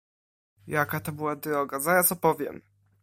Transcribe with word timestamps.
"Jaka 0.67 0.99
to 0.99 1.11
była 1.11 1.35
droga, 1.35 1.79
zaraz 1.79 2.11
opowiem." 2.11 2.61